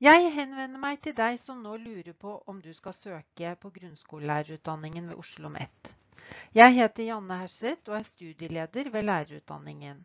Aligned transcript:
Jeg 0.00 0.30
henvender 0.32 0.80
meg 0.80 1.02
til 1.04 1.12
deg 1.12 1.42
som 1.44 1.58
nå 1.60 1.74
lurer 1.76 2.14
på 2.16 2.30
om 2.48 2.60
du 2.64 2.70
skal 2.72 2.94
søke 2.96 3.50
på 3.60 3.70
grunnskolelærerutdanningen 3.74 5.10
ved 5.10 5.18
Oslo 5.20 5.50
OsloMet. 5.50 5.90
Jeg 6.56 6.72
heter 6.78 7.04
Janne 7.04 7.36
Herseth 7.42 7.90
og 7.90 7.98
er 7.98 8.06
studieleder 8.08 8.88
ved 8.94 9.04
lærerutdanningen. 9.04 9.98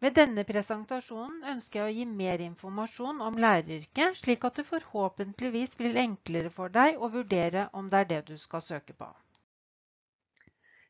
Med 0.00 0.16
denne 0.16 0.46
presentasjonen 0.48 1.44
ønsker 1.52 1.82
jeg 1.82 1.90
å 1.90 1.96
gi 1.98 2.06
mer 2.22 2.46
informasjon 2.46 3.20
om 3.26 3.36
læreryrket, 3.44 4.16
slik 4.22 4.48
at 4.48 4.56
det 4.56 4.66
forhåpentligvis 4.70 5.76
blir 5.76 6.00
enklere 6.06 6.54
for 6.56 6.72
deg 6.72 6.96
å 6.96 7.12
vurdere 7.12 7.68
om 7.76 7.92
det 7.92 8.00
er 8.00 8.10
det 8.14 8.24
du 8.32 8.38
skal 8.40 8.64
søke 8.64 8.96
på. 8.96 9.12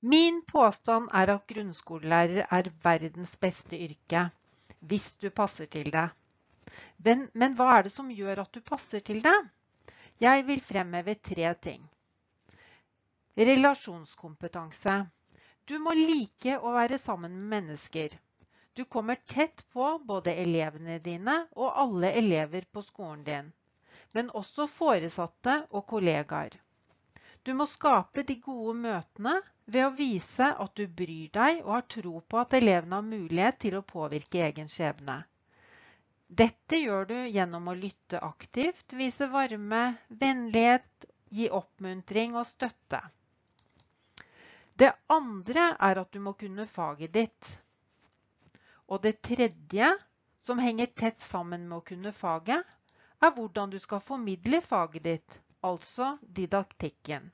Min 0.00 0.40
påstand 0.48 1.12
er 1.12 1.36
at 1.36 1.44
grunnskolelærer 1.52 2.48
er 2.48 2.72
verdens 2.88 3.36
beste 3.36 3.76
yrke, 3.76 4.30
hvis 4.80 5.12
du 5.20 5.28
passer 5.28 5.68
til 5.68 5.92
det. 5.92 6.08
Men, 7.04 7.26
men 7.32 7.56
hva 7.58 7.70
er 7.78 7.86
det 7.86 7.92
som 7.92 8.10
gjør 8.10 8.44
at 8.44 8.52
du 8.56 8.60
passer 8.64 9.02
til 9.04 9.20
det? 9.24 9.36
Jeg 10.22 10.44
vil 10.46 10.62
fremheve 10.64 11.14
tre 11.20 11.50
ting. 11.66 11.82
Relasjonskompetanse. 13.36 14.94
Du 15.68 15.78
må 15.82 15.92
like 15.98 16.58
å 16.60 16.72
være 16.76 17.00
sammen 17.02 17.34
med 17.38 17.50
mennesker. 17.56 18.14
Du 18.74 18.84
kommer 18.84 19.20
tett 19.26 19.64
på 19.72 19.88
både 20.06 20.34
elevene 20.44 20.98
dine 20.98 21.34
og 21.52 21.76
alle 21.82 22.12
elever 22.20 22.64
på 22.72 22.82
skolen 22.82 23.24
din, 23.26 23.52
men 24.14 24.32
også 24.40 24.66
foresatte 24.66 25.60
og 25.70 25.86
kollegaer. 25.92 26.56
Du 27.44 27.52
må 27.54 27.66
skape 27.70 28.24
de 28.26 28.38
gode 28.40 28.74
møtene 28.80 29.36
ved 29.66 29.86
å 29.86 29.92
vise 29.98 30.50
at 30.66 30.74
du 30.80 30.86
bryr 30.88 31.28
deg 31.36 31.60
og 31.64 31.72
har 31.76 31.86
tro 31.96 32.16
på 32.20 32.40
at 32.40 32.56
elevene 32.58 32.98
har 32.98 33.08
mulighet 33.08 33.60
til 33.66 33.78
å 33.78 33.86
påvirke 33.94 34.42
egen 34.48 34.70
skjebne. 34.72 35.20
Dette 36.28 36.78
gjør 36.80 37.04
du 37.10 37.16
gjennom 37.28 37.68
å 37.68 37.74
lytte 37.76 38.20
aktivt, 38.24 38.92
vise 38.92 39.26
varme, 39.28 39.82
vennlighet, 40.08 41.06
gi 41.28 41.50
oppmuntring 41.50 42.36
og 42.36 42.46
støtte. 42.48 43.00
Det 44.74 44.90
andre 45.12 45.68
er 45.78 46.00
at 46.00 46.10
du 46.12 46.18
må 46.20 46.32
kunne 46.38 46.66
faget 46.66 47.12
ditt. 47.14 47.50
Og 48.88 49.02
det 49.02 49.20
tredje, 49.22 49.92
som 50.42 50.58
henger 50.58 50.90
tett 50.96 51.20
sammen 51.20 51.68
med 51.68 51.78
å 51.78 51.86
kunne 51.86 52.12
faget, 52.12 52.64
er 53.20 53.32
hvordan 53.36 53.70
du 53.70 53.78
skal 53.78 54.02
formidle 54.02 54.60
faget 54.64 55.04
ditt, 55.04 55.38
altså 55.62 56.16
didaktikken. 56.20 57.30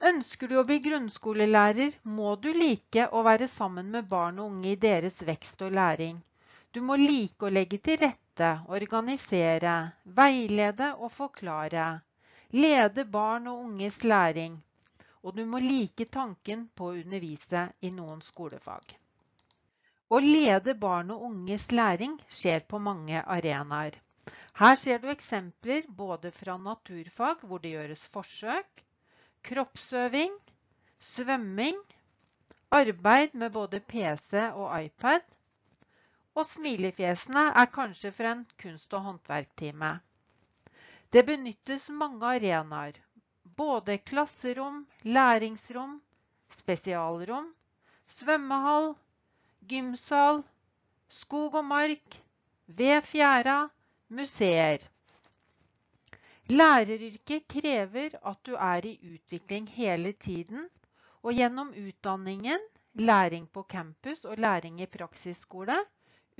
Ønsker 0.00 0.48
du 0.48 0.56
å 0.56 0.64
bli 0.64 0.80
grunnskolelærer, 0.80 1.92
må 2.02 2.34
du 2.40 2.50
like 2.56 3.06
å 3.12 3.22
være 3.22 3.48
sammen 3.52 3.90
med 3.92 4.08
barn 4.08 4.40
og 4.40 4.54
unge 4.54 4.72
i 4.72 4.80
deres 4.80 5.20
vekst 5.28 5.60
og 5.62 5.76
læring. 5.76 6.18
Du 6.72 6.78
må 6.86 6.94
like 6.96 7.46
å 7.46 7.50
legge 7.50 7.80
til 7.82 7.96
rette, 7.98 8.48
organisere, 8.70 9.72
veilede 10.18 10.92
og 11.02 11.10
forklare. 11.10 11.86
Lede 12.54 13.04
barn 13.16 13.48
og 13.50 13.64
unges 13.64 13.96
læring. 14.04 14.54
Og 15.24 15.34
du 15.34 15.42
må 15.50 15.58
like 15.64 16.06
tanken 16.14 16.68
på 16.76 16.90
å 16.90 17.00
undervise 17.00 17.64
i 17.82 17.90
noen 17.96 18.22
skolefag. 18.22 18.94
Å 20.14 20.20
lede 20.22 20.76
barn 20.84 21.10
og 21.14 21.24
unges 21.30 21.66
læring 21.74 22.14
skjer 22.38 22.62
på 22.70 22.78
mange 22.78 23.24
arenaer. 23.38 23.98
Her 24.62 24.78
ser 24.78 25.02
du 25.02 25.10
eksempler 25.10 25.90
både 26.02 26.30
fra 26.38 26.56
naturfag, 26.68 27.42
hvor 27.42 27.58
det 27.58 27.74
gjøres 27.74 28.06
forsøk, 28.14 28.84
kroppsøving, 29.50 30.38
svømming, 31.14 31.82
arbeid 32.70 33.34
med 33.34 33.58
både 33.58 33.82
PC 33.90 34.46
og 34.54 34.70
iPad, 34.84 35.26
og 36.40 36.46
smilefjesene 36.48 37.42
er 37.62 37.68
kanskje 37.74 38.10
fra 38.16 38.30
en 38.34 38.46
kunst- 38.62 38.94
og 38.96 39.02
håndverktime. 39.06 39.90
Det 41.12 41.24
benyttes 41.28 41.88
mange 42.02 42.24
arenaer, 42.26 42.96
både 43.56 43.98
klasserom, 43.98 44.86
læringsrom, 45.04 45.98
spesialrom, 46.62 47.50
svømmehall, 48.08 48.94
gymsal, 49.68 50.42
skog 51.20 51.60
og 51.60 51.64
mark, 51.64 52.16
ved 52.66 53.02
fjæra, 53.02 53.58
museer. 54.08 54.88
Læreryrket 56.50 57.46
krever 57.48 58.16
at 58.26 58.38
du 58.46 58.54
er 58.54 58.86
i 58.86 58.96
utvikling 59.14 59.68
hele 59.68 60.12
tiden, 60.12 60.68
og 61.22 61.34
gjennom 61.36 61.74
utdanningen, 61.76 62.60
læring 62.94 63.48
på 63.52 63.62
campus 63.62 64.24
og 64.24 64.38
læring 64.38 64.80
i 64.80 64.86
praksisskole, 64.86 65.76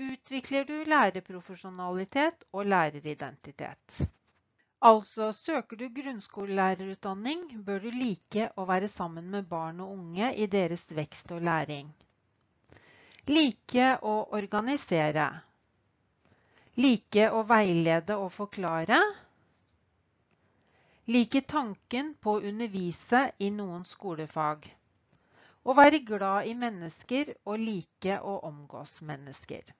utvikler 0.00 0.64
du 0.64 0.76
lærerprofesjonalitet 0.88 2.44
og 2.52 2.66
læreridentitet. 2.66 4.00
Altså, 4.82 5.32
søker 5.32 5.76
du 5.76 5.88
grunnskolelærerutdanning, 5.96 7.64
bør 7.64 7.82
du 7.84 7.90
like 7.92 8.46
å 8.56 8.64
være 8.64 8.88
sammen 8.88 9.26
med 9.30 9.48
barn 9.48 9.80
og 9.84 9.90
unge 9.92 10.30
i 10.34 10.46
deres 10.46 10.86
vekst 10.96 11.32
og 11.36 11.42
læring. 11.44 11.90
Like 13.28 13.90
å 14.00 14.14
organisere. 14.38 15.26
Like 16.80 17.26
å 17.28 17.42
veilede 17.44 18.16
og 18.16 18.32
forklare. 18.32 19.00
Like 21.12 21.42
tanken 21.44 22.14
på 22.22 22.38
å 22.38 22.44
undervise 22.48 23.26
i 23.38 23.50
noen 23.52 23.84
skolefag. 23.84 24.64
Å 25.68 25.76
være 25.76 26.00
glad 26.08 26.48
i 26.48 26.56
mennesker 26.56 27.34
og 27.44 27.60
like 27.60 28.16
å 28.24 28.38
omgås 28.48 29.02
mennesker. 29.04 29.74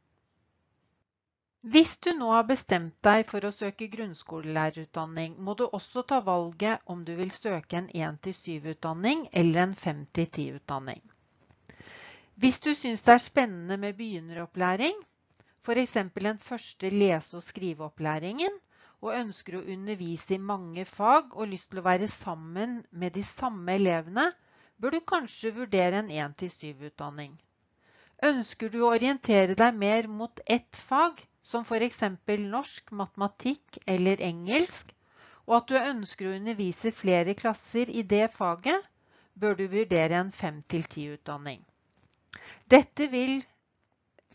Hvis 1.60 1.98
du 1.98 2.14
nå 2.16 2.30
har 2.32 2.46
bestemt 2.48 2.94
deg 3.04 3.26
for 3.28 3.44
å 3.44 3.50
søke 3.52 3.90
grunnskolelærerutdanning, 3.92 5.34
må 5.44 5.52
du 5.58 5.66
også 5.66 6.06
ta 6.08 6.22
valget 6.24 6.80
om 6.88 7.02
du 7.04 7.12
vil 7.18 7.28
søke 7.30 7.76
en 7.76 7.90
1-7-utdanning 7.92 9.26
eller 9.30 9.66
en 9.66 9.74
5-10-utdanning. 9.82 11.02
Hvis 12.40 12.62
du 12.64 12.72
syns 12.72 13.04
det 13.04 13.12
er 13.12 13.20
spennende 13.20 13.76
med 13.76 13.98
begynneropplæring, 13.98 14.96
f.eks. 15.60 15.98
den 16.16 16.38
første 16.38 16.90
lese- 16.90 17.36
og 17.36 17.44
skriveopplæringen, 17.44 18.56
og 19.04 19.18
ønsker 19.20 19.58
å 19.58 19.64
undervise 19.76 20.38
i 20.38 20.40
mange 20.40 20.86
fag 20.88 21.36
og 21.36 21.52
lyst 21.52 21.68
til 21.68 21.82
å 21.82 21.88
være 21.90 22.08
sammen 22.08 22.86
med 22.90 23.12
de 23.12 23.24
samme 23.36 23.76
elevene, 23.76 24.30
bør 24.80 24.96
du 24.96 25.00
kanskje 25.04 25.52
vurdere 25.60 26.00
en 26.00 26.08
1-7-utdanning. 26.08 27.36
Ønsker 28.24 28.72
du 28.72 28.80
å 28.80 28.94
orientere 28.94 29.52
deg 29.60 29.76
mer 29.76 30.08
mot 30.08 30.40
ett 30.46 30.86
fag, 30.88 31.20
som 31.50 31.66
f.eks. 31.66 32.02
norsk, 32.46 32.92
matematikk 32.94 33.80
eller 33.86 34.22
engelsk, 34.22 34.94
og 35.50 35.56
at 35.56 35.70
du 35.70 35.76
ønsker 35.78 36.28
å 36.28 36.34
undervise 36.38 36.92
flere 36.94 37.34
klasser 37.34 37.90
i 37.90 38.04
det 38.06 38.28
faget, 38.36 38.84
bør 39.34 39.56
du 39.58 39.64
vurdere 39.72 40.20
en 40.20 40.30
5-10-utdanning. 40.30 41.64
Dette 42.70 43.08
vil 43.10 43.40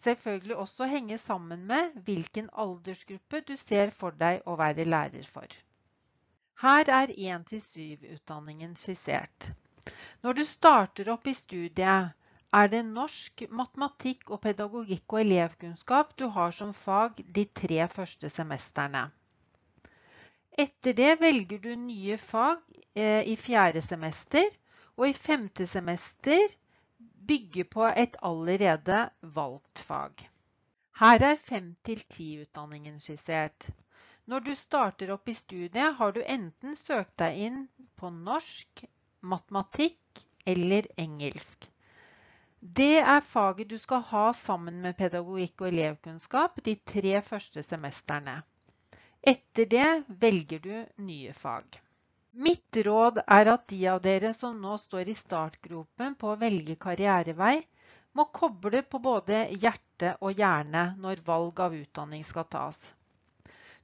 selvfølgelig 0.03 0.55
også 0.55 0.89
henge 0.91 1.17
sammen 1.17 1.63
med 1.69 1.95
hvilken 2.05 2.49
aldersgruppe 2.51 3.41
du 3.47 3.55
ser 3.57 3.93
for 3.95 4.17
deg 4.19 4.43
å 4.45 4.57
være 4.59 4.85
lærer 4.85 5.29
for. 5.31 5.47
Her 6.65 6.91
er 6.99 7.13
1-7-utdanningen 7.15 8.75
skissert. 8.79 9.49
Når 10.23 10.33
du 10.33 10.45
starter 10.49 11.09
opp 11.13 11.27
i 11.27 11.35
studiet, 11.37 12.11
er 12.55 12.71
det 12.71 12.81
norsk, 12.87 13.45
matematikk 13.51 14.29
og 14.31 14.41
pedagogikk 14.45 15.13
og 15.13 15.21
elevkunnskap 15.21 16.13
du 16.19 16.27
har 16.35 16.53
som 16.55 16.73
fag 16.73 17.19
de 17.37 17.45
tre 17.59 17.87
første 17.91 18.29
semestrene. 18.31 19.07
Etter 20.65 20.95
det 20.95 21.15
velger 21.19 21.59
du 21.59 21.73
nye 21.75 22.17
fag 22.17 22.61
eh, 22.95 23.27
i 23.27 23.35
fjerde 23.35 23.81
semester, 23.83 24.47
og 24.95 25.09
i 25.09 25.17
femte 25.17 25.67
semester 25.67 26.53
bygge 27.27 27.65
på 27.67 27.89
et 27.91 28.15
allerede 28.23 29.01
valgt 29.35 29.83
fag. 29.89 30.23
Her 30.95 31.25
er 31.27 31.41
5-10-utdanningen 31.49 33.01
skissert. 33.03 33.67
Når 34.31 34.45
du 34.45 34.53
starter 34.55 35.11
opp 35.13 35.27
i 35.27 35.35
studiet, 35.35 35.97
har 35.99 36.15
du 36.15 36.21
enten 36.23 36.79
søkt 36.79 37.17
deg 37.19 37.41
inn 37.49 37.59
på 37.99 38.09
norsk, 38.15 38.85
matematikk 39.21 40.23
eller 40.47 40.87
engelsk. 40.97 41.64
Det 42.65 42.97
er 42.97 43.21
faget 43.21 43.69
du 43.69 43.77
skal 43.77 44.01
ha 44.09 44.31
sammen 44.33 44.79
med 44.81 44.95
pedagogikk 44.97 45.61
og 45.61 45.67
elevkunnskap 45.67 46.55
de 46.65 46.73
tre 46.91 47.19
første 47.21 47.61
semestrene. 47.61 48.39
Etter 49.21 49.67
det 49.69 49.89
velger 50.23 50.63
du 50.63 51.03
nye 51.09 51.33
fag. 51.33 51.77
Mitt 52.47 52.79
råd 52.87 53.21
er 53.37 53.51
at 53.53 53.67
de 53.69 53.83
av 53.91 54.01
dere 54.01 54.33
som 54.33 54.57
nå 54.63 54.79
står 54.81 55.13
i 55.13 55.17
startgropen 55.19 56.17
på 56.17 56.31
å 56.31 56.39
velge 56.41 56.75
karrierevei, 56.87 57.59
må 58.17 58.25
koble 58.33 58.81
på 58.81 59.03
både 59.11 59.43
hjerte 59.61 60.15
og 60.21 60.33
hjerne 60.41 60.87
når 61.05 61.21
valg 61.29 61.61
av 61.67 61.77
utdanning 61.83 62.25
skal 62.25 62.49
tas. 62.49 62.81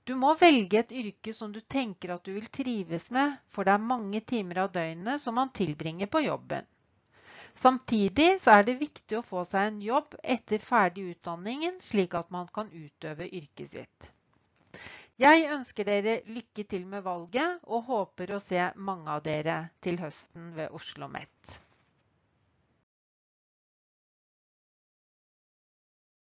Du 0.09 0.15
må 0.17 0.33
velge 0.41 0.81
et 0.81 0.91
yrke 1.05 1.37
som 1.37 1.53
du 1.53 1.61
tenker 1.61 2.15
at 2.17 2.25
du 2.25 2.33
vil 2.33 2.49
trives 2.49 3.11
med, 3.13 3.37
for 3.53 3.63
det 3.63 3.77
er 3.77 3.89
mange 3.93 4.25
timer 4.25 4.65
av 4.65 4.73
døgnet 4.73 5.21
som 5.21 5.37
man 5.37 5.53
tilbringer 5.53 6.09
på 6.09 6.25
jobben. 6.25 6.65
Samtidig 7.61 8.39
er 8.49 8.63
det 8.65 8.79
viktig 8.79 9.19
å 9.19 9.25
få 9.25 9.43
seg 9.45 9.67
en 9.69 9.81
jobb 9.85 10.15
etter 10.35 10.63
ferdig 10.65 11.03
utdanningen, 11.11 11.75
slik 11.85 12.15
at 12.17 12.31
man 12.33 12.47
kan 12.55 12.71
utøve 12.73 13.27
yrket 13.29 13.75
sitt. 13.75 14.07
Jeg 15.21 15.45
ønsker 15.53 15.85
dere 15.85 16.15
lykke 16.25 16.65
til 16.65 16.87
med 16.89 17.03
valget 17.05 17.59
og 17.69 17.83
håper 17.91 18.33
å 18.33 18.39
se 18.41 18.71
mange 18.75 19.13
av 19.13 19.21
dere 19.27 19.59
til 19.85 19.99
høsten 20.01 20.55
ved 20.55 20.71
Oslo 20.73 21.05
OsloMet. 21.05 21.60